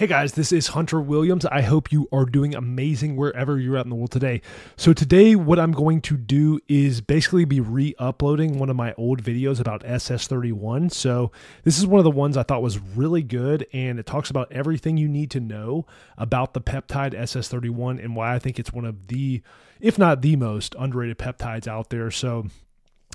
Hey 0.00 0.06
guys, 0.06 0.32
this 0.32 0.50
is 0.50 0.68
Hunter 0.68 0.98
Williams. 0.98 1.44
I 1.44 1.60
hope 1.60 1.92
you 1.92 2.08
are 2.10 2.24
doing 2.24 2.54
amazing 2.54 3.16
wherever 3.16 3.58
you're 3.58 3.76
at 3.76 3.84
in 3.84 3.90
the 3.90 3.96
world 3.96 4.10
today. 4.10 4.40
So, 4.74 4.94
today, 4.94 5.36
what 5.36 5.58
I'm 5.58 5.72
going 5.72 6.00
to 6.00 6.16
do 6.16 6.58
is 6.68 7.02
basically 7.02 7.44
be 7.44 7.60
re 7.60 7.94
uploading 7.98 8.58
one 8.58 8.70
of 8.70 8.76
my 8.76 8.94
old 8.94 9.22
videos 9.22 9.60
about 9.60 9.82
SS31. 9.84 10.90
So, 10.90 11.32
this 11.64 11.78
is 11.78 11.86
one 11.86 11.98
of 11.98 12.04
the 12.04 12.10
ones 12.10 12.38
I 12.38 12.44
thought 12.44 12.62
was 12.62 12.78
really 12.78 13.22
good, 13.22 13.66
and 13.74 13.98
it 13.98 14.06
talks 14.06 14.30
about 14.30 14.50
everything 14.50 14.96
you 14.96 15.06
need 15.06 15.30
to 15.32 15.38
know 15.38 15.84
about 16.16 16.54
the 16.54 16.62
peptide 16.62 17.12
SS31 17.12 18.02
and 18.02 18.16
why 18.16 18.34
I 18.34 18.38
think 18.38 18.58
it's 18.58 18.72
one 18.72 18.86
of 18.86 19.08
the, 19.08 19.42
if 19.80 19.98
not 19.98 20.22
the 20.22 20.34
most 20.34 20.74
underrated 20.78 21.18
peptides 21.18 21.68
out 21.68 21.90
there. 21.90 22.10
So, 22.10 22.46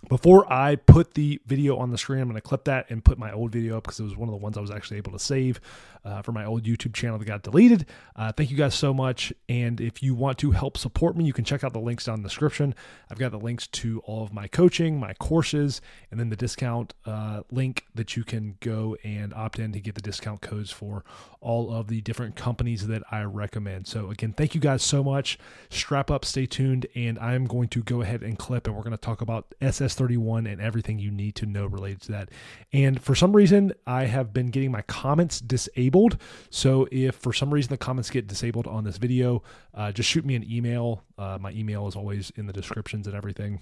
before 0.09 0.51
I 0.51 0.75
put 0.75 1.13
the 1.13 1.41
video 1.45 1.77
on 1.77 1.91
the 1.91 1.97
screen, 1.97 2.21
I'm 2.21 2.27
going 2.27 2.35
to 2.35 2.41
clip 2.41 2.65
that 2.65 2.89
and 2.89 3.03
put 3.03 3.17
my 3.17 3.31
old 3.31 3.51
video 3.51 3.77
up 3.77 3.83
because 3.83 3.99
it 3.99 4.03
was 4.03 4.15
one 4.15 4.29
of 4.29 4.33
the 4.33 4.37
ones 4.37 4.57
I 4.57 4.61
was 4.61 4.71
actually 4.71 4.97
able 4.97 5.11
to 5.11 5.19
save 5.19 5.59
uh, 6.03 6.21
for 6.21 6.31
my 6.31 6.45
old 6.45 6.63
YouTube 6.63 6.93
channel 6.93 7.17
that 7.17 7.25
got 7.25 7.43
deleted. 7.43 7.85
Uh, 8.15 8.31
thank 8.31 8.51
you 8.51 8.57
guys 8.57 8.75
so 8.75 8.93
much. 8.93 9.33
And 9.49 9.81
if 9.81 10.03
you 10.03 10.13
want 10.13 10.37
to 10.39 10.51
help 10.51 10.77
support 10.77 11.17
me, 11.17 11.25
you 11.25 11.33
can 11.33 11.45
check 11.45 11.63
out 11.63 11.73
the 11.73 11.79
links 11.79 12.05
down 12.05 12.15
in 12.15 12.21
the 12.23 12.29
description. 12.29 12.75
I've 13.09 13.17
got 13.17 13.31
the 13.31 13.39
links 13.39 13.67
to 13.67 13.99
all 14.01 14.23
of 14.23 14.33
my 14.33 14.47
coaching, 14.47 14.99
my 14.99 15.13
courses, 15.15 15.81
and 16.11 16.19
then 16.19 16.29
the 16.29 16.35
discount 16.35 16.93
uh, 17.05 17.41
link 17.51 17.85
that 17.95 18.15
you 18.15 18.23
can 18.23 18.57
go 18.59 18.95
and 19.03 19.33
opt 19.33 19.59
in 19.59 19.71
to 19.73 19.79
get 19.79 19.95
the 19.95 20.01
discount 20.01 20.41
codes 20.41 20.71
for 20.71 21.03
all 21.45 21.71
of 21.71 21.87
the 21.87 22.01
different 22.01 22.35
companies 22.35 22.87
that 22.87 23.03
I 23.11 23.21
recommend. 23.21 23.87
So, 23.87 24.09
again, 24.09 24.33
thank 24.33 24.55
you 24.55 24.61
guys 24.61 24.81
so 24.81 25.03
much. 25.03 25.37
Strap 25.69 26.09
up, 26.09 26.25
stay 26.25 26.45
tuned, 26.47 26.87
and 26.95 27.19
I'm 27.19 27.45
going 27.45 27.69
to 27.69 27.83
go 27.83 28.01
ahead 28.01 28.23
and 28.23 28.37
clip, 28.37 28.65
and 28.67 28.75
we're 28.75 28.81
going 28.81 28.91
to 28.91 28.97
talk 28.97 29.21
about 29.21 29.53
SS31 29.61 30.51
and 30.51 30.59
everything 30.59 30.97
you 30.97 31.11
need 31.11 31.35
to 31.35 31.45
know 31.45 31.67
related 31.67 32.01
to 32.01 32.11
that. 32.13 32.29
And 32.73 33.01
for 33.01 33.13
some 33.13 33.35
reason, 33.35 33.73
I 33.85 34.05
have 34.05 34.33
been 34.33 34.47
getting 34.47 34.71
my 34.71 34.81
comments 34.81 35.39
disabled. 35.39 36.19
So 36.49 36.87
if 36.91 37.15
for 37.15 37.31
some 37.31 37.53
reason 37.53 37.69
the 37.69 37.77
comments 37.77 38.09
get 38.09 38.27
disabled 38.27 38.67
on 38.67 38.83
this 38.83 38.97
video, 38.97 39.43
uh, 39.73 39.91
just 39.91 40.09
shoot 40.09 40.25
me 40.25 40.35
an 40.35 40.49
email. 40.51 41.03
Uh, 41.17 41.37
my 41.39 41.51
email 41.51 41.87
is 41.87 41.95
always 41.95 42.31
in 42.35 42.47
the 42.47 42.53
descriptions 42.53 43.05
and 43.07 43.15
everything. 43.15 43.59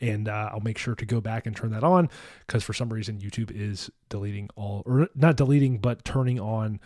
And 0.00 0.28
uh, 0.28 0.50
I'll 0.52 0.60
make 0.60 0.78
sure 0.78 0.94
to 0.94 1.06
go 1.06 1.20
back 1.20 1.46
and 1.46 1.54
turn 1.54 1.70
that 1.70 1.84
on 1.84 2.08
because 2.46 2.64
for 2.64 2.72
some 2.72 2.92
reason 2.92 3.18
YouTube 3.18 3.50
is 3.54 3.90
deleting 4.08 4.48
all, 4.56 4.82
or 4.86 5.08
not 5.14 5.36
deleting, 5.36 5.78
but 5.78 6.04
turning 6.04 6.40
on, 6.40 6.80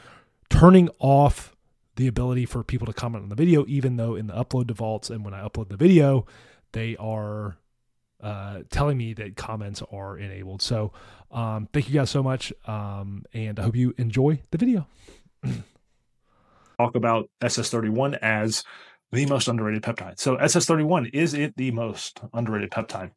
turning 0.50 0.88
off 0.98 1.54
the 1.96 2.06
ability 2.06 2.46
for 2.46 2.62
people 2.62 2.86
to 2.86 2.92
comment 2.92 3.22
on 3.22 3.28
the 3.28 3.36
video, 3.36 3.64
even 3.68 3.96
though 3.96 4.16
in 4.16 4.26
the 4.26 4.34
upload 4.34 4.66
defaults 4.66 5.10
and 5.10 5.24
when 5.24 5.34
I 5.34 5.46
upload 5.46 5.68
the 5.68 5.76
video, 5.76 6.26
they 6.72 6.96
are 6.96 7.56
uh, 8.20 8.60
telling 8.70 8.96
me 8.96 9.12
that 9.14 9.36
comments 9.36 9.82
are 9.92 10.18
enabled. 10.18 10.62
So 10.62 10.92
um, 11.30 11.68
thank 11.72 11.88
you 11.88 11.94
guys 11.94 12.10
so 12.10 12.22
much, 12.22 12.52
um, 12.66 13.24
and 13.32 13.58
I 13.58 13.62
hope 13.62 13.76
you 13.76 13.94
enjoy 13.98 14.40
the 14.50 14.58
video. 14.58 14.86
Talk 16.78 16.96
about 16.96 17.30
SS31 17.40 18.18
as 18.20 18.64
the 19.14 19.26
most 19.26 19.48
underrated 19.48 19.82
peptide. 19.82 20.18
So 20.18 20.36
SS31 20.36 21.10
is 21.14 21.34
it 21.34 21.56
the 21.56 21.70
most 21.70 22.20
underrated 22.32 22.70
peptide? 22.70 23.12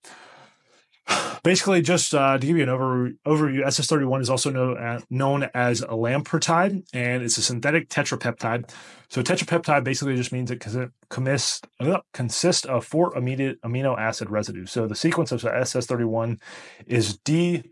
Basically, 1.43 1.81
just 1.81 2.13
uh, 2.13 2.37
to 2.37 2.45
give 2.45 2.57
you 2.57 2.63
an 2.63 2.69
over, 2.69 3.11
overview, 3.25 3.65
SS31 3.65 4.21
is 4.21 4.29
also 4.29 4.49
know, 4.49 4.73
uh, 4.73 4.99
known 5.09 5.49
as 5.53 5.81
elamipretide, 5.81 6.83
and 6.93 7.23
it's 7.23 7.37
a 7.37 7.41
synthetic 7.41 7.89
tetrapeptide. 7.89 8.69
So 9.09 9.21
tetrapeptide 9.21 9.83
basically 9.83 10.15
just 10.15 10.31
means 10.31 10.51
it 10.51 10.63
consists, 11.09 11.61
uh, 11.79 11.99
consists 12.13 12.65
of 12.65 12.85
four 12.85 13.15
immediate 13.17 13.61
amino 13.61 13.97
acid 13.97 14.29
residues. 14.29 14.71
So 14.71 14.87
the 14.87 14.95
sequence 14.95 15.31
of 15.31 15.41
SS31 15.41 16.39
is 16.85 17.17
D, 17.19 17.63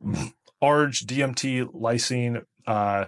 ARG, 0.62 0.92
DMT, 0.92 1.72
lysine, 1.72 2.42
uh, 2.66 3.06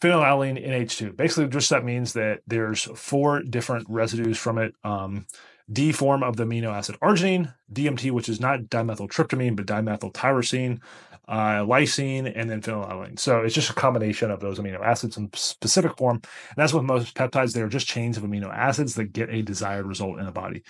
phenylalanine, 0.00 0.66
NH2. 0.66 1.16
Basically, 1.16 1.48
just 1.48 1.70
that 1.70 1.84
means 1.84 2.12
that 2.12 2.40
there's 2.46 2.84
four 2.94 3.42
different 3.42 3.86
residues 3.88 4.38
from 4.38 4.58
it. 4.58 4.74
Um, 4.84 5.26
D 5.70 5.92
form 5.92 6.22
of 6.22 6.36
the 6.36 6.44
amino 6.44 6.72
acid 6.72 6.96
arginine, 7.02 7.54
DMT, 7.72 8.10
which 8.10 8.28
is 8.28 8.40
not 8.40 8.62
dimethyltryptamine, 8.62 9.54
but 9.54 9.66
dimethyltyrosine, 9.66 10.80
uh, 11.28 11.62
lysine, 11.62 12.32
and 12.34 12.48
then 12.48 12.62
phenylalanine. 12.62 13.18
So 13.18 13.40
it's 13.40 13.54
just 13.54 13.70
a 13.70 13.74
combination 13.74 14.30
of 14.30 14.40
those 14.40 14.58
amino 14.58 14.80
acids 14.80 15.18
in 15.18 15.30
specific 15.34 15.98
form. 15.98 16.16
And 16.16 16.56
that's 16.56 16.72
with 16.72 16.84
most 16.84 17.14
peptides, 17.14 17.52
they're 17.52 17.68
just 17.68 17.86
chains 17.86 18.16
of 18.16 18.22
amino 18.22 18.50
acids 18.50 18.94
that 18.94 19.12
get 19.12 19.28
a 19.28 19.42
desired 19.42 19.86
result 19.86 20.18
in 20.18 20.24
the 20.24 20.32
body. 20.32 20.62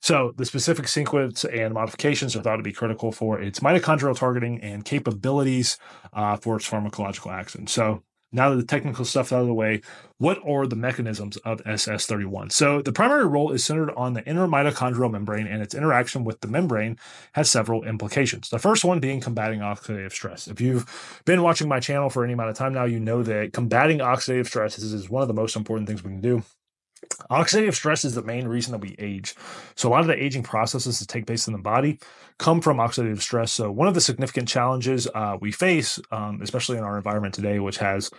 So 0.00 0.32
the 0.36 0.44
specific 0.46 0.88
sequence 0.88 1.44
and 1.44 1.74
modifications 1.74 2.36
are 2.36 2.42
thought 2.42 2.56
to 2.56 2.62
be 2.62 2.72
critical 2.72 3.12
for 3.12 3.40
its 3.40 3.60
mitochondrial 3.60 4.16
targeting 4.16 4.60
and 4.60 4.84
capabilities 4.84 5.78
uh, 6.12 6.36
for 6.36 6.56
its 6.56 6.68
pharmacological 6.68 7.32
action. 7.32 7.66
So 7.66 8.02
now 8.32 8.50
that 8.50 8.56
the 8.56 8.64
technical 8.64 9.04
stuff's 9.04 9.32
out 9.32 9.40
of 9.40 9.46
the 9.46 9.54
way, 9.54 9.80
what 10.18 10.38
are 10.46 10.66
the 10.66 10.76
mechanisms 10.76 11.36
of 11.38 11.62
SS31? 11.64 12.52
So 12.52 12.82
the 12.82 12.92
primary 12.92 13.26
role 13.26 13.52
is 13.52 13.64
centered 13.64 13.92
on 13.96 14.14
the 14.14 14.26
inner 14.26 14.46
mitochondrial 14.46 15.10
membrane 15.10 15.46
and 15.46 15.62
its 15.62 15.74
interaction 15.74 16.24
with 16.24 16.40
the 16.40 16.48
membrane 16.48 16.98
has 17.32 17.50
several 17.50 17.84
implications. 17.84 18.48
The 18.48 18.58
first 18.58 18.84
one 18.84 19.00
being 19.00 19.20
combating 19.20 19.60
oxidative 19.60 20.12
stress. 20.12 20.48
If 20.48 20.60
you've 20.60 21.22
been 21.24 21.42
watching 21.42 21.68
my 21.68 21.80
channel 21.80 22.10
for 22.10 22.24
any 22.24 22.32
amount 22.32 22.50
of 22.50 22.56
time 22.56 22.74
now, 22.74 22.84
you 22.84 23.00
know 23.00 23.22
that 23.22 23.52
combating 23.52 23.98
oxidative 23.98 24.46
stress 24.46 24.78
is, 24.78 24.92
is 24.92 25.08
one 25.08 25.22
of 25.22 25.28
the 25.28 25.34
most 25.34 25.56
important 25.56 25.88
things 25.88 26.02
we 26.02 26.10
can 26.10 26.20
do. 26.20 26.42
Oxidative 27.30 27.74
stress 27.74 28.04
is 28.04 28.14
the 28.14 28.22
main 28.22 28.46
reason 28.48 28.72
that 28.72 28.80
we 28.80 28.94
age. 28.98 29.34
So, 29.74 29.88
a 29.88 29.90
lot 29.90 30.00
of 30.00 30.06
the 30.06 30.22
aging 30.22 30.42
processes 30.42 30.98
that 30.98 31.08
take 31.08 31.26
place 31.26 31.46
in 31.46 31.52
the 31.52 31.58
body 31.58 31.98
come 32.38 32.60
from 32.60 32.78
oxidative 32.78 33.20
stress. 33.20 33.52
So, 33.52 33.70
one 33.70 33.88
of 33.88 33.94
the 33.94 34.00
significant 34.00 34.48
challenges 34.48 35.08
uh, 35.14 35.36
we 35.40 35.52
face, 35.52 35.98
um, 36.10 36.40
especially 36.42 36.78
in 36.78 36.84
our 36.84 36.96
environment 36.96 37.34
today, 37.34 37.58
which 37.58 37.78
has 37.78 38.10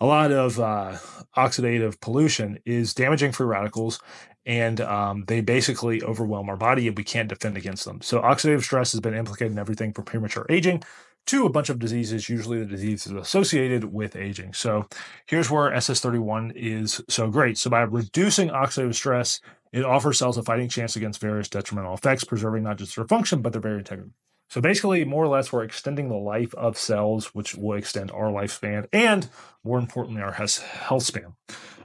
a 0.00 0.06
lot 0.06 0.32
of 0.32 0.58
uh, 0.58 0.96
oxidative 1.36 2.00
pollution, 2.00 2.58
is 2.64 2.94
damaging 2.94 3.32
free 3.32 3.46
radicals. 3.46 4.00
And 4.44 4.80
um, 4.80 5.24
they 5.26 5.40
basically 5.40 6.00
overwhelm 6.04 6.48
our 6.48 6.56
body 6.56 6.86
and 6.86 6.96
we 6.96 7.02
can't 7.02 7.28
defend 7.28 7.56
against 7.56 7.84
them. 7.84 8.00
So, 8.00 8.20
oxidative 8.20 8.62
stress 8.62 8.92
has 8.92 9.00
been 9.00 9.14
implicated 9.14 9.52
in 9.52 9.58
everything 9.58 9.92
from 9.92 10.04
premature 10.04 10.46
aging 10.48 10.82
to 11.26 11.46
a 11.46 11.50
bunch 11.50 11.68
of 11.68 11.78
diseases, 11.78 12.28
usually 12.28 12.58
the 12.58 12.66
disease 12.66 13.06
is 13.06 13.12
associated 13.12 13.84
with 13.92 14.16
aging. 14.16 14.52
So 14.52 14.86
here's 15.26 15.50
where 15.50 15.70
SS31 15.70 16.52
is 16.54 17.02
so 17.08 17.28
great. 17.30 17.58
So 17.58 17.68
by 17.70 17.82
reducing 17.82 18.48
oxidative 18.48 18.94
stress, 18.94 19.40
it 19.72 19.84
offers 19.84 20.18
cells 20.18 20.38
a 20.38 20.42
fighting 20.42 20.68
chance 20.68 20.96
against 20.96 21.20
various 21.20 21.48
detrimental 21.48 21.94
effects, 21.94 22.24
preserving 22.24 22.62
not 22.62 22.78
just 22.78 22.96
their 22.96 23.06
function, 23.06 23.42
but 23.42 23.52
their 23.52 23.60
very 23.60 23.78
integrity. 23.78 24.12
So 24.48 24.60
basically, 24.60 25.04
more 25.04 25.24
or 25.24 25.28
less, 25.28 25.52
we're 25.52 25.64
extending 25.64 26.08
the 26.08 26.14
life 26.14 26.54
of 26.54 26.78
cells, 26.78 27.34
which 27.34 27.56
will 27.56 27.76
extend 27.76 28.12
our 28.12 28.30
lifespan 28.30 28.86
and, 28.92 29.28
more 29.64 29.78
importantly, 29.78 30.22
our 30.22 30.32
health 30.32 31.02
span. 31.02 31.34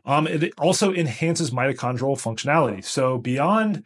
Um, 0.05 0.27
it 0.27 0.53
also 0.57 0.93
enhances 0.93 1.51
mitochondrial 1.51 2.21
functionality. 2.21 2.83
So 2.83 3.17
beyond 3.17 3.83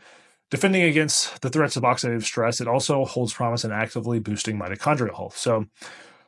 Defending 0.52 0.84
against 0.84 1.42
the 1.42 1.50
threats 1.50 1.76
of 1.76 1.84
oxidative 1.84 2.24
stress, 2.24 2.62
it 2.62 2.68
also 2.68 3.04
holds 3.04 3.34
promise 3.34 3.64
in 3.66 3.72
actively 3.72 4.20
boosting 4.20 4.60
mitochondrial 4.60 5.16
health. 5.16 5.38
So, 5.38 5.66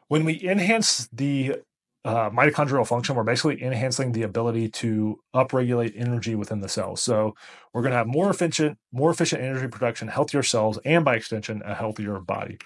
when 0.08 0.26
we 0.26 0.42
enhance 0.42 1.08
the 1.12 1.58
uh, 2.04 2.30
mitochondrial 2.32 2.88
function, 2.88 3.16
we're 3.16 3.24
basically 3.24 3.62
enhancing 3.62 4.14
the 4.14 4.24
ability 4.24 4.70
to 4.70 5.20
upregulate 5.36 5.94
energy 5.96 6.34
within 6.34 6.62
the 6.62 6.70
cells. 6.70 7.02
So, 7.02 7.36
we're 7.74 7.84
going 7.84 7.92
to 7.92 7.98
have 7.98 8.08
more 8.08 8.32
efficient, 8.32 8.80
more 8.92 9.12
efficient 9.12 9.44
energy 9.44 9.68
production, 9.68 10.08
healthier 10.08 10.44
cells, 10.44 10.80
and 10.84 11.06
by 11.06 11.16
extension, 11.16 11.62
a 11.64 11.76
healthier 11.76 12.20
body. 12.20 12.58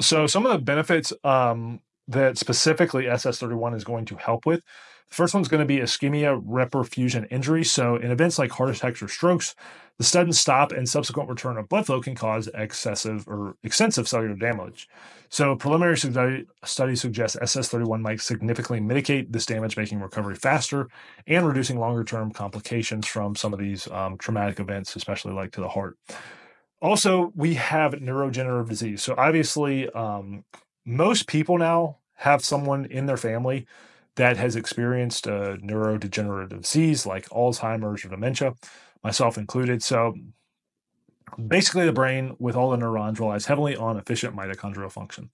So, 0.00 0.26
some 0.26 0.46
of 0.46 0.52
the 0.52 0.64
benefits 0.64 1.12
um, 1.24 1.80
that 2.08 2.38
specifically 2.38 3.04
SS31 3.04 3.76
is 3.76 3.84
going 3.84 4.06
to 4.06 4.16
help 4.16 4.46
with. 4.46 4.62
The 5.08 5.14
first 5.14 5.34
one's 5.34 5.48
going 5.48 5.60
to 5.60 5.66
be 5.66 5.78
ischemia 5.78 6.44
reperfusion 6.44 7.26
injury. 7.30 7.64
So, 7.64 7.96
in 7.96 8.10
events 8.10 8.38
like 8.38 8.50
heart 8.50 8.70
attacks 8.70 9.02
or 9.02 9.08
strokes, 9.08 9.54
the 9.98 10.04
sudden 10.04 10.32
stop 10.32 10.72
and 10.72 10.88
subsequent 10.88 11.30
return 11.30 11.56
of 11.56 11.68
blood 11.68 11.86
flow 11.86 12.00
can 12.00 12.14
cause 12.14 12.48
excessive 12.54 13.26
or 13.28 13.56
extensive 13.62 14.08
cellular 14.08 14.34
damage. 14.34 14.88
So, 15.28 15.56
preliminary 15.56 15.96
study, 15.96 16.46
studies 16.64 17.00
suggest 17.00 17.38
SS31 17.40 18.00
might 18.00 18.20
significantly 18.20 18.80
mitigate 18.80 19.32
this 19.32 19.46
damage, 19.46 19.76
making 19.76 20.00
recovery 20.00 20.34
faster 20.34 20.88
and 21.26 21.46
reducing 21.46 21.78
longer 21.78 22.04
term 22.04 22.30
complications 22.30 23.06
from 23.06 23.36
some 23.36 23.52
of 23.52 23.58
these 23.58 23.88
um, 23.90 24.18
traumatic 24.18 24.60
events, 24.60 24.96
especially 24.96 25.32
like 25.32 25.52
to 25.52 25.60
the 25.60 25.68
heart. 25.68 25.96
Also, 26.82 27.32
we 27.34 27.54
have 27.54 27.92
neurodegenerative 27.94 28.68
disease. 28.68 29.02
So, 29.02 29.14
obviously, 29.16 29.88
um, 29.90 30.44
most 30.84 31.26
people 31.26 31.58
now 31.58 31.98
have 32.16 32.44
someone 32.44 32.84
in 32.86 33.06
their 33.06 33.16
family 33.16 33.66
that 34.16 34.36
has 34.36 34.56
experienced 34.56 35.26
a 35.26 35.58
neurodegenerative 35.62 36.62
disease 36.62 37.06
like 37.06 37.28
Alzheimer's 37.28 38.04
or 38.04 38.08
dementia 38.08 38.54
myself 39.04 39.38
included. 39.38 39.82
So 39.82 40.14
basically, 41.46 41.86
the 41.86 41.92
brain 41.92 42.36
with 42.38 42.56
all 42.56 42.70
the 42.70 42.76
neurons 42.76 43.20
relies 43.20 43.46
heavily 43.46 43.76
on 43.76 43.96
efficient 43.96 44.34
mitochondrial 44.34 44.90
function. 44.90 45.30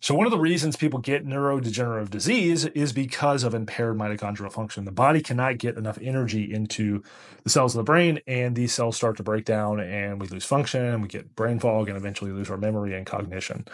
So, 0.00 0.16
one 0.16 0.26
of 0.26 0.32
the 0.32 0.38
reasons 0.38 0.74
people 0.74 0.98
get 0.98 1.24
neurodegenerative 1.24 2.10
disease 2.10 2.64
is 2.64 2.92
because 2.92 3.44
of 3.44 3.54
impaired 3.54 3.96
mitochondrial 3.96 4.52
function. 4.52 4.84
The 4.84 4.90
body 4.90 5.20
cannot 5.20 5.58
get 5.58 5.76
enough 5.76 5.96
energy 6.02 6.52
into 6.52 7.04
the 7.44 7.50
cells 7.50 7.76
of 7.76 7.78
the 7.78 7.84
brain, 7.84 8.20
and 8.26 8.56
these 8.56 8.74
cells 8.74 8.96
start 8.96 9.16
to 9.18 9.22
break 9.22 9.44
down, 9.44 9.78
and 9.78 10.20
we 10.20 10.26
lose 10.26 10.44
function, 10.44 10.84
and 10.84 11.02
we 11.02 11.08
get 11.08 11.36
brain 11.36 11.60
fog, 11.60 11.88
and 11.88 11.96
eventually 11.96 12.32
lose 12.32 12.50
our 12.50 12.56
memory 12.56 12.96
and 12.96 13.06
cognition. 13.06 13.64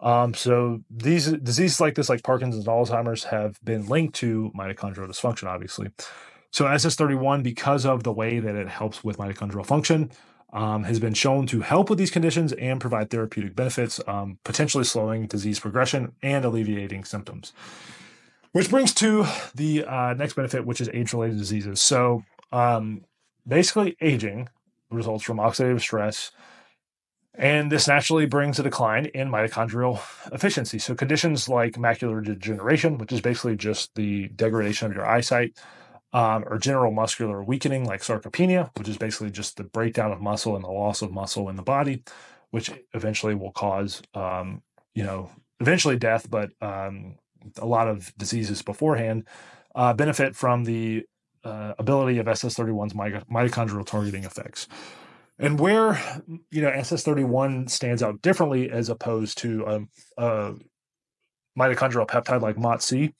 Um, 0.00 0.34
so 0.34 0.80
these 0.90 1.26
diseases 1.32 1.80
like 1.80 1.94
this, 1.94 2.08
like 2.08 2.22
Parkinson's 2.22 2.66
and 2.66 2.74
Alzheimer's, 2.74 3.24
have 3.24 3.58
been 3.64 3.86
linked 3.86 4.14
to 4.16 4.52
mitochondrial 4.56 5.08
dysfunction, 5.08 5.48
obviously. 5.48 5.90
So 6.50 6.66
SS31, 6.66 7.42
because 7.42 7.84
of 7.84 8.02
the 8.02 8.12
way 8.12 8.38
that 8.38 8.54
it 8.54 8.68
helps 8.68 9.02
with 9.02 9.18
mitochondrial 9.18 9.66
function, 9.66 10.10
um, 10.52 10.84
has 10.84 11.00
been 11.00 11.14
shown 11.14 11.46
to 11.48 11.62
help 11.62 11.90
with 11.90 11.98
these 11.98 12.12
conditions 12.12 12.52
and 12.52 12.80
provide 12.80 13.10
therapeutic 13.10 13.56
benefits, 13.56 14.00
um, 14.06 14.38
potentially 14.44 14.84
slowing 14.84 15.26
disease 15.26 15.58
progression 15.58 16.12
and 16.22 16.44
alleviating 16.44 17.04
symptoms. 17.04 17.52
Which 18.52 18.70
brings 18.70 18.94
to 18.94 19.26
the 19.52 19.84
uh, 19.84 20.14
next 20.14 20.34
benefit, 20.34 20.64
which 20.64 20.80
is 20.80 20.88
age-related 20.92 21.38
diseases. 21.38 21.80
So 21.80 22.22
um, 22.52 23.04
basically, 23.46 23.96
aging 24.00 24.48
results 24.92 25.24
from 25.24 25.38
oxidative 25.38 25.80
stress 25.80 26.30
and 27.36 27.70
this 27.70 27.88
naturally 27.88 28.26
brings 28.26 28.58
a 28.58 28.62
decline 28.62 29.06
in 29.06 29.28
mitochondrial 29.28 30.00
efficiency. 30.32 30.78
So, 30.78 30.94
conditions 30.94 31.48
like 31.48 31.72
macular 31.72 32.24
degeneration, 32.24 32.98
which 32.98 33.12
is 33.12 33.20
basically 33.20 33.56
just 33.56 33.94
the 33.94 34.28
degradation 34.28 34.88
of 34.88 34.94
your 34.94 35.06
eyesight, 35.06 35.56
um, 36.12 36.44
or 36.46 36.58
general 36.58 36.92
muscular 36.92 37.42
weakening, 37.42 37.84
like 37.84 38.02
sarcopenia, 38.02 38.70
which 38.78 38.88
is 38.88 38.96
basically 38.96 39.30
just 39.30 39.56
the 39.56 39.64
breakdown 39.64 40.12
of 40.12 40.20
muscle 40.20 40.54
and 40.54 40.64
the 40.64 40.68
loss 40.68 41.02
of 41.02 41.12
muscle 41.12 41.48
in 41.48 41.56
the 41.56 41.62
body, 41.62 42.04
which 42.50 42.70
eventually 42.92 43.34
will 43.34 43.50
cause, 43.50 44.00
um, 44.14 44.62
you 44.94 45.02
know, 45.02 45.28
eventually 45.58 45.98
death, 45.98 46.30
but 46.30 46.50
um, 46.62 47.16
a 47.58 47.66
lot 47.66 47.88
of 47.88 48.16
diseases 48.16 48.62
beforehand 48.62 49.26
uh, 49.74 49.92
benefit 49.92 50.36
from 50.36 50.64
the 50.64 51.04
uh, 51.42 51.74
ability 51.78 52.18
of 52.18 52.26
SS31's 52.26 52.94
mitochondrial 52.94 53.84
targeting 53.84 54.24
effects. 54.24 54.68
And 55.38 55.58
where 55.58 56.00
you 56.50 56.62
know 56.62 56.70
SS31 56.70 57.68
stands 57.68 58.02
out 58.02 58.22
differently 58.22 58.70
as 58.70 58.88
opposed 58.88 59.38
to 59.38 59.66
um, 59.66 59.88
a 60.16 60.54
mitochondrial 61.58 62.06
peptide 62.06 62.40
like 62.40 62.58
MOTS-c 62.58 63.12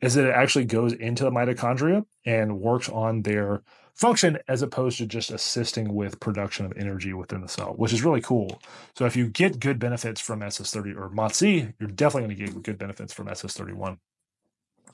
is 0.00 0.14
that 0.14 0.26
it 0.26 0.34
actually 0.34 0.64
goes 0.64 0.92
into 0.92 1.24
the 1.24 1.30
mitochondria 1.30 2.04
and 2.24 2.60
works 2.60 2.88
on 2.88 3.22
their 3.22 3.62
function 3.94 4.38
as 4.48 4.62
opposed 4.62 4.98
to 4.98 5.06
just 5.06 5.30
assisting 5.30 5.94
with 5.94 6.20
production 6.20 6.64
of 6.64 6.72
energy 6.76 7.12
within 7.12 7.40
the 7.40 7.48
cell, 7.48 7.74
which 7.76 7.92
is 7.92 8.02
really 8.02 8.20
cool. 8.20 8.60
So 8.96 9.04
if 9.04 9.14
you 9.14 9.28
get 9.28 9.60
good 9.60 9.78
benefits 9.78 10.20
from 10.20 10.40
SS30 10.40 10.96
or 10.96 11.10
MOTS-c, 11.10 11.68
you're 11.78 11.88
definitely 11.90 12.34
going 12.34 12.46
to 12.46 12.52
get 12.52 12.62
good 12.62 12.78
benefits 12.78 13.12
from 13.12 13.26
SS31. 13.26 13.98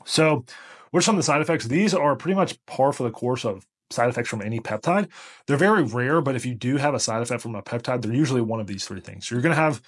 So 0.04 0.44
what 0.90 0.98
are 0.98 1.02
some 1.02 1.14
of 1.14 1.18
the 1.18 1.22
side 1.24 1.40
effects? 1.40 1.66
These 1.66 1.94
are 1.94 2.16
pretty 2.16 2.34
much 2.34 2.58
par 2.66 2.92
for 2.92 3.04
the 3.04 3.10
course 3.10 3.44
of 3.44 3.64
side 3.90 4.08
effects 4.08 4.28
from 4.28 4.42
any 4.42 4.60
peptide. 4.60 5.08
They're 5.46 5.56
very 5.56 5.82
rare, 5.82 6.20
but 6.20 6.36
if 6.36 6.44
you 6.44 6.54
do 6.54 6.76
have 6.76 6.94
a 6.94 7.00
side 7.00 7.22
effect 7.22 7.42
from 7.42 7.54
a 7.54 7.62
peptide, 7.62 8.02
they're 8.02 8.12
usually 8.12 8.40
one 8.40 8.60
of 8.60 8.66
these 8.66 8.84
three 8.84 9.00
things. 9.00 9.28
So 9.28 9.34
you're 9.34 9.42
going 9.42 9.54
to 9.54 9.60
have 9.60 9.82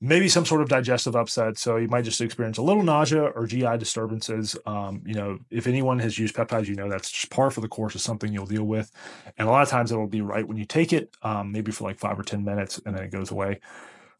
maybe 0.00 0.28
some 0.28 0.44
sort 0.44 0.60
of 0.60 0.68
digestive 0.68 1.16
upset. 1.16 1.58
So 1.58 1.76
you 1.76 1.88
might 1.88 2.04
just 2.04 2.20
experience 2.20 2.58
a 2.58 2.62
little 2.62 2.82
nausea 2.82 3.22
or 3.22 3.46
GI 3.46 3.78
disturbances. 3.78 4.56
Um, 4.64 5.02
you 5.04 5.14
know, 5.14 5.38
if 5.50 5.66
anyone 5.66 5.98
has 5.98 6.18
used 6.18 6.36
peptides, 6.36 6.66
you 6.66 6.76
know 6.76 6.88
that's 6.88 7.10
just 7.10 7.30
par 7.30 7.50
for 7.50 7.60
the 7.60 7.68
course 7.68 7.94
of 7.94 8.00
something 8.00 8.32
you'll 8.32 8.46
deal 8.46 8.64
with. 8.64 8.92
And 9.36 9.48
a 9.48 9.50
lot 9.50 9.62
of 9.62 9.68
times 9.68 9.90
it 9.90 9.96
will 9.96 10.06
be 10.06 10.20
right 10.20 10.46
when 10.46 10.56
you 10.56 10.64
take 10.64 10.92
it, 10.92 11.16
um, 11.22 11.50
maybe 11.50 11.72
for 11.72 11.84
like 11.84 11.98
five 11.98 12.18
or 12.18 12.22
10 12.22 12.44
minutes, 12.44 12.80
and 12.84 12.96
then 12.96 13.04
it 13.04 13.10
goes 13.10 13.30
away. 13.30 13.60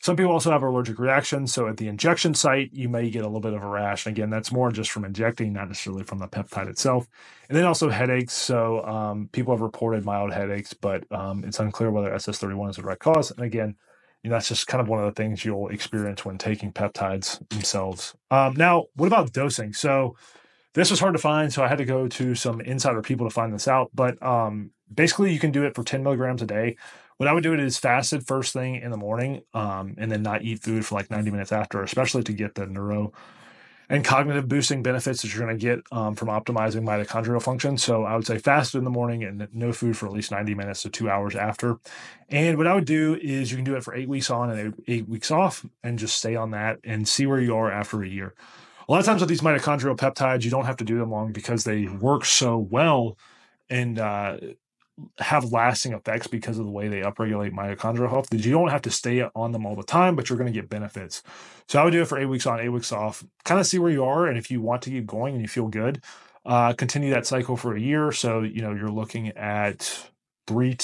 Some 0.01 0.17
people 0.17 0.33
also 0.33 0.51
have 0.53 0.63
allergic 0.63 0.99
reactions. 0.99 1.53
So 1.53 1.67
at 1.67 1.77
the 1.77 1.89
injection 1.89 2.35
site, 2.35 2.71
you 2.73 2.89
may 2.89 3.11
get 3.11 3.23
a 3.23 3.27
little 3.27 3.41
bit 3.41 3.53
of 3.53 3.63
a 3.63 3.69
rash. 3.69 4.07
And 4.07 4.17
again, 4.17 4.31
that's 4.31 4.53
more 4.53 4.71
just 4.71 4.91
from 4.91 5.05
injecting, 5.05 5.53
not 5.53 5.69
necessarily 5.69 6.05
from 6.05 6.19
the 6.19 6.29
peptide 6.29 6.69
itself. 6.69 7.09
And 7.49 7.59
then 7.59 7.65
also 7.65 7.89
headaches. 7.91 8.33
So 8.35 8.85
um, 8.85 9.29
people 9.33 9.55
have 9.55 9.61
reported 9.61 10.05
mild 10.05 10.33
headaches, 10.33 10.73
but 10.73 11.05
um, 11.11 11.45
it's 11.45 11.59
unclear 11.59 11.91
whether 11.91 12.11
SS31 12.11 12.71
is 12.71 12.77
the 12.77 12.83
right 12.83 12.99
cause. 12.99 13.33
And 13.33 13.41
again, 13.41 13.75
you 14.23 14.31
know, 14.31 14.37
that's 14.37 14.49
just 14.49 14.67
kind 14.69 14.81
of 14.81 14.89
one 14.89 15.01
of 15.01 15.07
the 15.07 15.21
things 15.21 15.45
you'll 15.45 15.69
experience 15.69 16.25
when 16.25 16.39
taking 16.39 16.73
peptides 16.73 17.47
themselves. 17.49 18.15
Um, 18.31 18.55
now, 18.57 18.87
what 18.95 19.07
about 19.07 19.33
dosing? 19.33 19.73
So 19.73 20.17
this 20.75 20.91
was 20.91 21.01
hard 21.01 21.15
to 21.15 21.21
find, 21.21 21.53
so 21.53 21.63
I 21.65 21.69
had 21.69 21.79
to 21.79 21.85
go 21.85 22.09
to 22.09 22.35
some 22.35 22.61
insider 22.61 23.03
people 23.03 23.27
to 23.29 23.35
find 23.35 23.53
this 23.53 23.69
out. 23.69 23.91
But 23.95 24.23
um, 24.23 24.71
basically, 24.93 25.33
you 25.33 25.41
can 25.41 25.51
do 25.51 25.65
it 25.65 25.75
for 25.75 25.83
10 25.83 26.03
milligrams 26.03 26.43
a 26.43 26.47
day. 26.47 26.77
What 27.19 27.29
I 27.29 27.33
would 27.33 27.43
do 27.43 27.53
it 27.53 27.61
is 27.61 27.79
fasted 27.79 28.27
first 28.27 28.53
thing 28.53 28.77
in 28.77 28.91
the 28.91 28.97
morning, 28.97 29.43
um, 29.53 29.95
and 29.99 30.11
then 30.11 30.23
not 30.23 30.43
eat 30.43 30.63
food 30.63 30.87
for 30.87 30.95
like 30.95 31.11
90 31.11 31.31
minutes 31.31 31.53
after, 31.53 31.83
especially 31.83 32.23
to 32.25 32.33
get 32.33 32.55
the 32.55 32.67
neuro 32.67 33.13
and 33.91 34.05
cognitive 34.05 34.49
boosting 34.49 34.83
benefits 34.83 35.23
that 35.23 35.35
you're 35.35 35.45
going 35.45 35.59
to 35.59 35.61
get 35.61 35.81
um, 35.91 36.15
from 36.15 36.29
optimizing 36.29 36.83
mitochondrial 36.83 37.43
function. 37.43 37.79
So 37.79 38.05
I 38.05 38.15
would 38.15 38.27
say 38.27 38.39
fasted 38.39 38.79
in 38.79 38.85
the 38.85 38.91
morning 38.91 39.25
and 39.25 39.49
no 39.53 39.73
food 39.73 39.97
for 39.97 40.07
at 40.07 40.13
least 40.13 40.31
90 40.31 40.55
minutes 40.55 40.83
to 40.83 40.91
two 40.91 41.09
hours 41.09 41.35
after. 41.35 41.79
And 42.29 42.59
what 42.59 42.67
I 42.67 42.75
would 42.75 42.85
do 42.85 43.19
is 43.21 43.51
you 43.51 43.57
can 43.57 43.65
do 43.65 43.77
it 43.77 43.83
for 43.83 43.95
eight 43.95 44.09
weeks 44.09 44.31
on 44.31 44.51
and 44.51 44.75
eight, 44.87 45.09
weeks 45.09 45.31
off 45.31 45.65
and 45.83 45.99
just 45.99 46.19
stay 46.19 46.37
on 46.37 46.51
that 46.51 46.79
and 46.85 47.09
see 47.09 47.25
where 47.25 47.41
you 47.41 47.57
are 47.57 47.71
after 47.71 48.03
a 48.03 48.09
year. 48.09 48.35
A 48.89 48.93
lot 48.93 49.01
of 49.01 49.07
times 49.07 49.23
with 49.23 49.31
these 49.31 49.41
mitochondrial 49.41 49.97
peptides, 49.97 50.45
you 50.45 50.51
don't 50.51 50.67
have 50.67 50.77
to 50.79 50.85
do 50.85 50.99
them 50.99 51.11
long 51.11 51.33
because 51.33 51.65
they 51.65 51.87
work 51.87 52.27
so 52.27 52.59
well 52.59 53.17
and 53.71 53.99
uh, 53.99 54.37
have 55.19 55.53
lasting 55.53 55.93
effects 55.93 56.27
because 56.27 56.59
of 56.59 56.65
the 56.65 56.71
way 56.71 56.89
they 56.89 57.01
upregulate 57.01 57.53
mitochondrial 57.53 58.11
health 58.11 58.31
that 58.31 58.45
you 58.45 58.51
don't 58.51 58.71
have 58.71 58.83
to 58.83 58.91
stay 58.91 59.23
on 59.35 59.53
them 59.53 59.67
all 59.67 59.77
the 59.77 59.83
time, 59.83 60.17
but 60.17 60.29
you're 60.29 60.39
going 60.39 60.53
to 60.53 60.61
get 60.61 60.69
benefits. 60.69 61.23
So 61.69 61.81
I 61.81 61.85
would 61.85 61.91
do 61.91 62.03
it 62.03 62.09
for 62.09 62.19
eight 62.19 62.27
weeks 62.27 62.47
on, 62.47 62.61
eight 62.61 62.69
weeks 62.71 62.93
off, 62.93 63.25
kind 63.45 63.61
of 63.61 63.67
see 63.67 63.79
where 63.79 63.91
you 63.91 64.05
are. 64.05 64.27
And 64.27 64.39
if 64.39 64.51
you 64.51 64.61
want 64.61 64.83
to 64.83 64.91
keep 64.91 65.07
going 65.07 65.35
and 65.35 65.43
you 65.43 65.49
feel 65.49 65.69
good, 65.69 66.03
uh, 66.47 66.73
continue 66.73 67.11
that 67.11 67.27
cycle 67.27 67.57
for 67.57 67.75
a 67.77 67.81
year. 67.81 68.11
So, 68.13 68.43
you 68.43 68.63
know, 68.63 68.73
you're 68.73 68.89
looking 68.89 69.29
at 69.29 70.11
three 70.49 70.77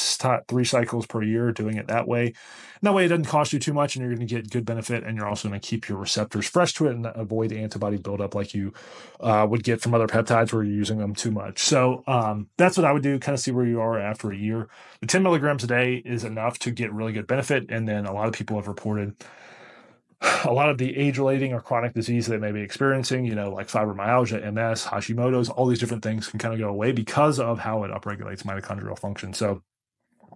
three 0.46 0.64
cycles 0.64 1.06
per 1.06 1.22
year 1.22 1.50
doing 1.50 1.76
it 1.76 1.88
that 1.88 2.06
way. 2.06 2.26
And 2.26 2.82
that 2.82 2.92
way 2.92 3.06
it 3.06 3.08
doesn't 3.08 3.24
cost 3.24 3.54
you 3.54 3.58
too 3.58 3.72
much 3.72 3.96
and 3.96 4.04
you're 4.04 4.14
going 4.14 4.26
to 4.26 4.34
get 4.34 4.50
good 4.50 4.66
benefit 4.66 5.04
and 5.04 5.16
you're 5.16 5.26
also 5.26 5.48
going 5.48 5.58
to 5.58 5.66
keep 5.66 5.88
your 5.88 5.96
receptors 5.96 6.46
fresh 6.46 6.74
to 6.74 6.86
it 6.86 6.94
and 6.94 7.06
avoid 7.06 7.50
antibody 7.50 7.96
buildup 7.96 8.34
like 8.34 8.52
you 8.52 8.74
uh, 9.20 9.46
would 9.48 9.64
get 9.64 9.80
from 9.80 9.94
other 9.94 10.06
peptides 10.06 10.52
where 10.52 10.62
you're 10.62 10.74
using 10.74 10.98
them 10.98 11.14
too 11.14 11.30
much. 11.30 11.60
So 11.60 12.04
um, 12.06 12.48
that's 12.58 12.76
what 12.76 12.84
I 12.84 12.92
would 12.92 13.02
do, 13.02 13.18
kind 13.18 13.32
of 13.32 13.40
see 13.40 13.52
where 13.52 13.64
you 13.64 13.80
are 13.80 13.98
after 13.98 14.30
a 14.30 14.36
year. 14.36 14.68
The 15.00 15.06
10 15.06 15.22
milligrams 15.22 15.64
a 15.64 15.66
day 15.66 16.02
is 16.04 16.24
enough 16.24 16.58
to 16.60 16.70
get 16.70 16.92
really 16.92 17.12
good 17.12 17.26
benefit. 17.26 17.70
And 17.70 17.88
then 17.88 18.04
a 18.04 18.12
lot 18.12 18.28
of 18.28 18.34
people 18.34 18.56
have 18.56 18.68
reported 18.68 19.16
a 20.44 20.52
lot 20.52 20.70
of 20.70 20.78
the 20.78 20.96
age 20.96 21.18
relating 21.18 21.52
or 21.52 21.60
chronic 21.60 21.94
disease 21.94 22.26
they 22.26 22.38
may 22.38 22.52
be 22.52 22.60
experiencing, 22.60 23.24
you 23.24 23.34
know, 23.34 23.50
like 23.50 23.68
fibromyalgia, 23.68 24.52
MS, 24.52 24.84
Hashimoto's, 24.84 25.48
all 25.48 25.66
these 25.66 25.80
different 25.80 26.02
things 26.02 26.28
can 26.28 26.38
kind 26.38 26.54
of 26.54 26.60
go 26.60 26.68
away 26.68 26.92
because 26.92 27.38
of 27.38 27.58
how 27.58 27.84
it 27.84 27.90
upregulates 27.90 28.42
mitochondrial 28.42 28.98
function. 28.98 29.32
So 29.32 29.62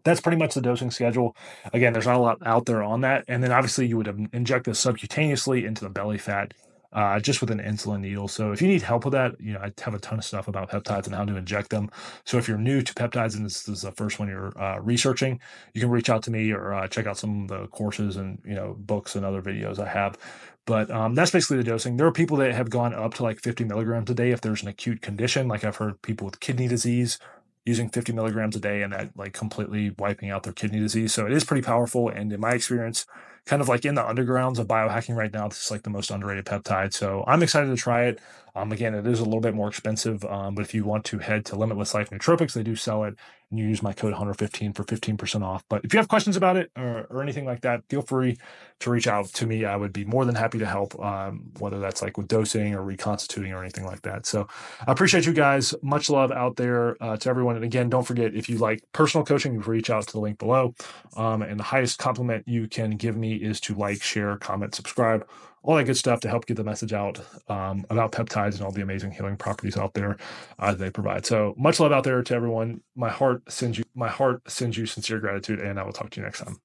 that's 0.05 0.21
pretty 0.21 0.39
much 0.39 0.55
the 0.55 0.61
dosing 0.61 0.91
schedule. 0.91 1.37
Again, 1.73 1.93
there's 1.93 2.07
not 2.07 2.17
a 2.17 2.21
lot 2.21 2.39
out 2.47 2.67
there 2.67 2.83
on 2.83 3.01
that. 3.03 3.25
And 3.29 3.43
then 3.43 3.53
obviously 3.53 3.87
you 3.87 3.97
would 3.97 4.29
inject 4.33 4.67
this 4.67 4.85
subcutaneously 4.85 5.65
into 5.65 5.85
the 5.85 5.91
belly 5.91 6.19
fat 6.19 6.55
uh, 6.93 7.21
just 7.21 7.41
with 7.41 7.51
an 7.51 7.59
insulin 7.59 8.01
needle. 8.01 8.29
So 8.29 8.53
if 8.53 8.63
you 8.63 8.69
need 8.69 8.83
help 8.83 9.05
with 9.05 9.13
that, 9.13 9.39
you 9.41 9.53
know, 9.53 9.61
I 9.61 9.73
have 9.83 9.95
a 9.95 9.99
ton 9.99 10.19
of 10.19 10.25
stuff 10.25 10.49
about 10.49 10.71
peptides 10.71 11.07
and 11.07 11.15
how 11.15 11.25
to 11.25 11.37
inject 11.37 11.71
them. 11.71 11.91
So 12.25 12.39
if 12.39 12.49
you're 12.49 12.59
new 12.59 12.81
to 12.81 12.95
peptides 12.95 13.37
and 13.37 13.45
this 13.45 13.69
is 13.69 13.83
the 13.83 13.93
first 13.93 14.19
one 14.19 14.29
you're 14.29 14.59
uh, 14.59 14.79
researching, 14.81 15.41
you 15.75 15.81
can 15.81 15.91
reach 15.91 16.09
out 16.09 16.23
to 16.25 16.31
me 16.31 16.51
or 16.51 16.73
uh, 16.73 16.89
check 16.89 17.07
out 17.07 17.19
some 17.19 17.43
of 17.43 17.49
the 17.49 17.67
courses 17.69 18.17
and, 18.17 18.41
you 18.45 18.55
know, 18.55 18.75
books 18.79 19.17
and 19.17 19.25
other 19.25 19.43
videos 19.43 19.79
I 19.79 19.89
have. 19.89 20.17
But 20.65 20.91
um, 20.91 21.15
that's 21.15 21.31
basically 21.31 21.59
the 21.59 21.65
dosing. 21.65 21.97
There 21.97 22.07
are 22.07 22.13
people 22.13 22.37
that 22.39 22.53
have 22.53 22.71
gone 22.71 22.95
up 22.95 23.15
to 23.15 23.23
like 23.23 23.41
50 23.41 23.65
milligrams 23.65 24.11
a 24.11 24.15
day 24.15 24.31
if 24.31 24.41
there's 24.41 24.63
an 24.63 24.69
acute 24.69 25.03
condition. 25.03 25.49
Like 25.49 25.65
I've 25.65 25.77
heard 25.77 26.01
people 26.03 26.25
with 26.27 26.41
kidney 26.41 26.69
disease 26.69 27.19
using 27.65 27.91
50 27.91 28.13
milligrams 28.15 28.57
a 28.57 28.61
day 28.61 28.83
and 28.83 28.95
that 28.95 29.11
like 29.15 29.35
completely 29.35 29.95
wiping 29.99 30.31
out 30.31 30.43
their 30.43 30.55
kidney 30.55 30.81
disease. 30.81 31.13
So 31.13 31.27
it 31.27 31.33
is 31.33 31.45
pretty 31.45 31.63
powerful. 31.63 32.09
And 32.09 32.33
in 32.33 32.41
my 32.41 32.53
experience, 32.53 33.05
kind 33.49 33.63
of 33.63 33.69
like 33.69 33.85
in 33.85 33.95
the 33.95 34.03
undergrounds 34.03 34.59
of 34.59 34.69
biohacking 34.69 35.17
right 35.17 35.33
now, 35.33 35.49
this 35.49 35.65
is 35.65 35.71
like 35.71 35.83
the 35.83 35.91
most 35.91 36.11
underrated 36.11 36.45
peptide. 36.45 36.93
So 36.93 37.25
I'm 37.27 37.43
excited 37.43 37.69
to 37.69 37.77
try 37.77 38.05
it. 38.05 38.21
Um, 38.55 38.73
again, 38.73 38.95
it 38.95 39.07
is 39.07 39.21
a 39.21 39.25
little 39.25 39.41
bit 39.41 39.55
more 39.55 39.69
expensive, 39.69 40.25
um, 40.25 40.57
but 40.57 40.65
if 40.65 40.75
you 40.75 40.85
want 40.85 41.05
to 41.07 41.19
head 41.19 41.45
to 41.47 41.57
Limitless 41.57 41.95
Life 41.95 42.11
Nootropics, 42.11 42.55
they 42.55 42.65
do 42.65 42.75
sell 42.75 43.05
it, 43.05 43.15
and 43.51 43.59
you 43.59 43.67
use 43.67 43.85
my 43.85 43.93
code 43.93 44.15
Hunter15 44.15 44.75
for 44.75 44.83
15% 44.83 45.43
off. 45.43 45.65
But 45.69 45.85
if 45.85 45.93
you 45.93 45.99
have 45.99 46.09
questions 46.09 46.37
about 46.37 46.57
it 46.57 46.73
or, 46.77 47.07
or 47.09 47.23
anything 47.23 47.45
like 47.45 47.61
that, 47.61 47.83
feel 47.89 48.03
free 48.03 48.37
to 48.81 48.91
reach 48.91 49.07
out 49.07 49.27
to 49.27 49.47
me. 49.47 49.65
I 49.65 49.77
would 49.77 49.93
be 49.93 50.05
more 50.05 50.25
than 50.25 50.35
happy 50.35 50.59
to 50.59 50.67
help, 50.67 50.99
um, 50.99 51.53
whether 51.61 51.79
that's 51.79 52.03
like 52.03 52.19
with 52.19 52.27
dosing 52.27 52.75
or 52.75 52.83
reconstituting 52.83 53.53
or 53.53 53.63
anything 53.63 53.85
like 53.85 54.03
that. 54.03 54.27
So 54.27 54.49
I 54.87 54.93
appreciate 54.93 55.25
you 55.25 55.33
guys. 55.33 55.75
Much 55.83 56.11
love 56.11 56.33
out 56.33 56.57
there 56.57 57.03
uh, 57.03 57.17
to 57.17 57.29
everyone. 57.29 57.57
And 57.57 57.65
again, 57.65 57.89
don't 57.89 58.05
forget 58.05 58.35
if 58.35 58.49
you 58.49 58.59
like 58.59 58.83
personal 58.93 59.25
coaching, 59.25 59.55
you 59.55 59.61
can 59.61 59.71
reach 59.71 59.89
out 59.89 60.07
to 60.07 60.13
the 60.13 60.21
link 60.21 60.39
below. 60.39 60.75
Um, 61.17 61.43
and 61.43 61.61
the 61.61 61.65
highest 61.65 61.99
compliment 61.99 62.47
you 62.49 62.67
can 62.67 62.91
give 62.91 63.17
me 63.17 63.38
is 63.43 63.61
to 63.63 63.75
like, 63.75 64.03
share, 64.03 64.37
comment, 64.37 64.75
subscribe 64.75 65.27
all 65.63 65.77
that 65.77 65.85
good 65.85 65.97
stuff 65.97 66.21
to 66.21 66.29
help 66.29 66.47
get 66.47 66.57
the 66.57 66.65
message 66.65 66.93
out 66.93 67.21
um, 67.49 67.85
about 67.91 68.13
peptides 68.13 68.55
and 68.55 68.63
all 68.63 68.71
the 68.71 68.83
amazing 68.83 69.11
healing 69.11 69.37
properties 69.37 69.77
out 69.77 69.95
there 69.95 70.17
uh, 70.59 70.73
they 70.73 70.91
provide. 70.91 71.27
So 71.27 71.55
much 71.59 71.81
love 71.81 71.93
out 71.93 72.05
there 72.05 72.23
to 72.23 72.35
everyone. 72.35 72.81
My 72.95 73.11
heart 73.11 73.43
sends 73.51 73.79
you 73.79 73.85
my 73.95 74.09
heart 74.09 74.51
sends 74.51 74.79
you 74.79 74.87
sincere 74.87 75.19
gratitude, 75.19 75.61
and 75.61 75.79
I 75.79 75.83
will 75.83 75.93
talk 75.93 76.11
to 76.11 76.21
you 76.21 76.25
next 76.25 76.41
time. 76.41 76.59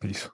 Peace. 0.00 0.28